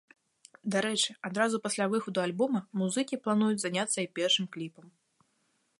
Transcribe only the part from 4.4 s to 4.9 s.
кліпам.